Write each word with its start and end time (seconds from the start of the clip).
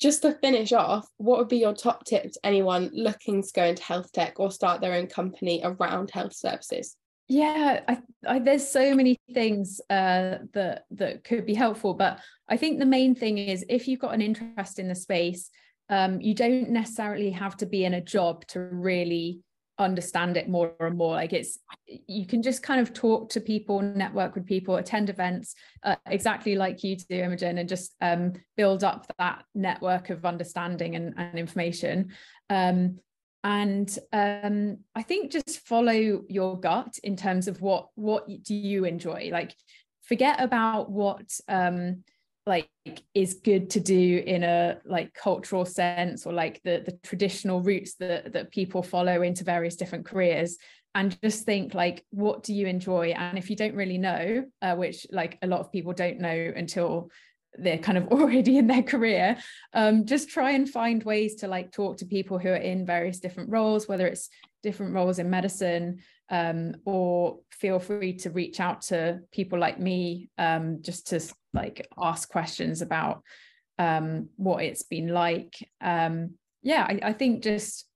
just 0.00 0.22
to 0.22 0.32
finish 0.40 0.72
off, 0.72 1.06
what 1.18 1.38
would 1.38 1.48
be 1.48 1.58
your 1.58 1.74
top 1.74 2.04
tips 2.04 2.34
to 2.34 2.46
anyone 2.46 2.90
looking 2.92 3.42
to 3.42 3.52
go 3.54 3.64
into 3.64 3.82
health 3.82 4.10
tech 4.12 4.40
or 4.40 4.50
start 4.50 4.80
their 4.80 4.94
own 4.94 5.06
company 5.06 5.60
around 5.62 6.10
health 6.10 6.34
services? 6.34 6.96
Yeah, 7.28 7.80
I, 7.86 7.98
I, 8.26 8.38
there's 8.40 8.68
so 8.68 8.94
many 8.94 9.16
things 9.32 9.80
uh, 9.88 10.38
that 10.52 10.86
that 10.90 11.22
could 11.22 11.46
be 11.46 11.54
helpful, 11.54 11.94
but 11.94 12.18
I 12.48 12.56
think 12.56 12.78
the 12.78 12.86
main 12.86 13.14
thing 13.14 13.38
is 13.38 13.64
if 13.68 13.86
you've 13.86 14.00
got 14.00 14.14
an 14.14 14.22
interest 14.22 14.80
in 14.80 14.88
the 14.88 14.96
space, 14.96 15.48
um, 15.90 16.20
you 16.20 16.34
don't 16.34 16.70
necessarily 16.70 17.30
have 17.30 17.56
to 17.58 17.66
be 17.66 17.84
in 17.84 17.94
a 17.94 18.00
job 18.00 18.46
to 18.48 18.60
really 18.60 19.40
understand 19.80 20.36
it 20.36 20.48
more 20.48 20.74
and 20.80 20.96
more. 20.96 21.14
Like 21.14 21.32
it's 21.32 21.58
you 21.86 22.26
can 22.26 22.42
just 22.42 22.62
kind 22.62 22.80
of 22.80 22.92
talk 22.92 23.30
to 23.30 23.40
people 23.40 23.80
network 23.82 24.34
with 24.34 24.46
people 24.46 24.76
attend 24.76 25.10
events 25.10 25.54
uh, 25.82 25.96
exactly 26.06 26.54
like 26.54 26.84
you 26.84 26.96
do 26.96 27.16
imogen 27.16 27.58
and 27.58 27.68
just 27.68 27.94
um, 28.00 28.32
build 28.56 28.84
up 28.84 29.06
that 29.18 29.44
network 29.54 30.10
of 30.10 30.24
understanding 30.24 30.96
and, 30.96 31.14
and 31.16 31.38
information. 31.38 32.12
Um, 32.48 32.98
and 33.42 33.98
um, 34.12 34.76
i 34.94 35.02
think 35.02 35.32
just 35.32 35.66
follow 35.66 36.22
your 36.28 36.60
gut 36.60 36.98
in 37.02 37.16
terms 37.16 37.48
of 37.48 37.62
what 37.62 37.88
what 37.94 38.26
do 38.42 38.54
you 38.54 38.84
enjoy? 38.84 39.30
Like 39.32 39.54
forget 40.02 40.42
about 40.42 40.90
what 40.90 41.30
um, 41.48 42.04
like 42.46 42.68
is 43.14 43.34
good 43.34 43.70
to 43.70 43.80
do 43.80 44.22
in 44.26 44.42
a 44.42 44.78
like 44.84 45.12
cultural 45.14 45.64
sense 45.64 46.26
or 46.26 46.32
like 46.32 46.60
the 46.64 46.82
the 46.84 46.98
traditional 47.02 47.60
routes 47.62 47.94
that 47.94 48.32
that 48.32 48.50
people 48.50 48.82
follow 48.82 49.22
into 49.22 49.44
various 49.44 49.76
different 49.76 50.06
careers. 50.06 50.58
And 50.94 51.16
just 51.22 51.44
think 51.44 51.74
like 51.74 52.04
what 52.10 52.42
do 52.42 52.52
you 52.52 52.66
enjoy? 52.66 53.10
And 53.10 53.38
if 53.38 53.50
you 53.50 53.56
don't 53.56 53.76
really 53.76 53.98
know 53.98 54.44
uh, 54.62 54.74
which 54.74 55.06
like 55.10 55.38
a 55.42 55.46
lot 55.46 55.60
of 55.60 55.70
people 55.70 55.92
don't 55.92 56.18
know 56.18 56.52
until 56.56 57.10
they're 57.54 57.78
kind 57.78 57.98
of 57.98 58.08
already 58.12 58.58
in 58.58 58.66
their 58.66 58.82
career 58.82 59.36
um, 59.74 60.04
just 60.06 60.28
try 60.28 60.52
and 60.52 60.68
find 60.68 61.02
ways 61.04 61.36
to 61.36 61.48
like 61.48 61.72
talk 61.72 61.96
to 61.96 62.06
people 62.06 62.38
who 62.38 62.48
are 62.48 62.56
in 62.56 62.86
various 62.86 63.20
different 63.20 63.50
roles 63.50 63.88
whether 63.88 64.06
it's 64.06 64.28
different 64.62 64.94
roles 64.94 65.18
in 65.18 65.30
medicine 65.30 65.98
um, 66.30 66.76
or 66.84 67.40
feel 67.50 67.78
free 67.78 68.14
to 68.14 68.30
reach 68.30 68.60
out 68.60 68.82
to 68.82 69.20
people 69.32 69.58
like 69.58 69.80
me 69.80 70.30
um, 70.38 70.78
just 70.80 71.08
to 71.08 71.20
like 71.52 71.86
ask 72.00 72.28
questions 72.28 72.82
about 72.82 73.22
um, 73.78 74.28
what 74.36 74.62
it's 74.62 74.84
been 74.84 75.08
like. 75.08 75.54
Um, 75.80 76.34
yeah, 76.62 76.86
I, 76.88 77.10
I 77.10 77.12
think 77.12 77.42
just 77.42 77.86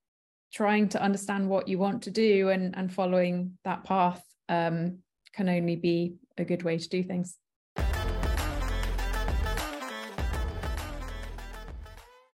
trying 0.53 0.89
to 0.89 1.03
understand 1.03 1.49
what 1.49 1.69
you 1.69 1.79
want 1.79 2.03
to 2.03 2.11
do 2.11 2.49
and 2.49 2.77
and 2.77 2.93
following 2.93 3.59
that 3.65 3.85
path 3.85 4.23
um, 4.49 4.99
can 5.33 5.49
only 5.49 5.77
be 5.77 6.15
a 6.39 6.45
good 6.45 6.63
way 6.63 6.79
to 6.79 6.89
do 6.89 7.03
things. 7.03 7.37